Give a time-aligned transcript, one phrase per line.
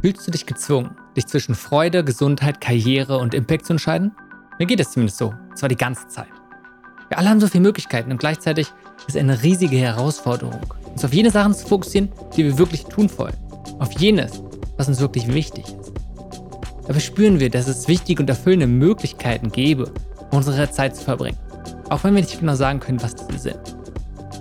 [0.00, 4.12] Fühlst du dich gezwungen, dich zwischen Freude, Gesundheit, Karriere und Impact zu entscheiden?
[4.60, 6.28] Mir geht es zumindest so, und zwar die ganze Zeit.
[7.08, 8.68] Wir alle haben so viele Möglichkeiten und gleichzeitig
[8.98, 10.60] ist es eine riesige Herausforderung,
[10.92, 13.34] uns auf jene Sachen zu fokussieren, die wir wirklich tun wollen.
[13.80, 14.40] Auf jenes,
[14.76, 15.92] was uns wirklich wichtig ist.
[16.86, 19.92] Dabei spüren wir, dass es wichtige und erfüllende Möglichkeiten gäbe,
[20.30, 21.38] unsere Zeit zu verbringen.
[21.88, 23.58] Auch wenn wir nicht genau sagen können, was diese sind.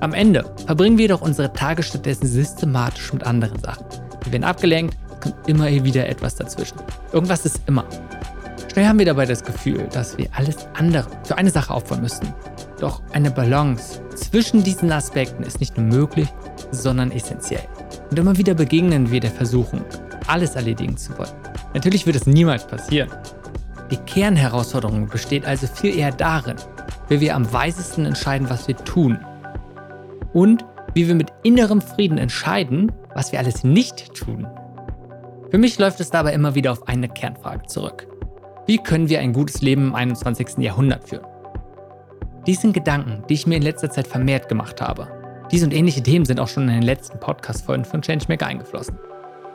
[0.01, 3.85] Am Ende verbringen wir doch unsere Tage stattdessen systematisch mit anderen Sachen.
[4.23, 6.77] Wir werden abgelenkt, kommt immer wieder etwas dazwischen.
[7.11, 7.85] Irgendwas ist immer.
[8.71, 12.33] Schnell haben wir dabei das Gefühl, dass wir alles andere für eine Sache aufbauen müssten.
[12.79, 16.27] Doch eine Balance zwischen diesen Aspekten ist nicht nur möglich,
[16.71, 17.67] sondern essentiell.
[18.11, 19.81] Und immer wieder begegnen wir der Versuchung,
[20.27, 21.31] alles erledigen zu wollen.
[21.73, 23.09] Natürlich wird es niemals passieren.
[23.89, 26.57] Die Kernherausforderung besteht also viel eher darin,
[27.09, 29.17] wie wir am weisesten entscheiden, was wir tun.
[30.33, 34.47] Und wie wir mit innerem Frieden entscheiden, was wir alles nicht tun.
[35.49, 38.05] Für mich läuft es dabei immer wieder auf eine Kernfrage zurück.
[38.65, 40.57] Wie können wir ein gutes Leben im 21.
[40.57, 41.25] Jahrhundert führen?
[42.45, 45.07] Dies sind Gedanken, die ich mir in letzter Zeit vermehrt gemacht habe.
[45.49, 48.97] Diese und ähnliche Themen sind auch schon in den letzten Podcast-Folgen von Changemaker eingeflossen.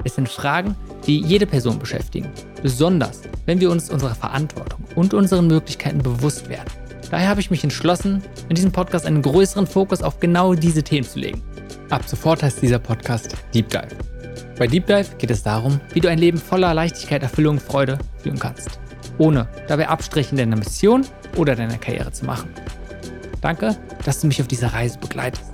[0.03, 2.31] Es sind Fragen, die jede Person beschäftigen,
[2.63, 6.71] besonders wenn wir uns unserer Verantwortung und unseren Möglichkeiten bewusst werden.
[7.11, 11.07] Daher habe ich mich entschlossen, in diesem Podcast einen größeren Fokus auf genau diese Themen
[11.07, 11.43] zu legen.
[11.91, 14.12] Ab sofort heißt dieser Podcast Deep Dive.
[14.59, 18.39] Bei Deep Dive geht es darum, wie du ein Leben voller Leichtigkeit, Erfüllung, Freude führen
[18.39, 18.81] kannst,
[19.19, 22.51] ohne dabei Abstriche in deiner Mission oder deiner Karriere zu machen.
[23.41, 25.52] Danke, dass du mich auf dieser Reise begleitest.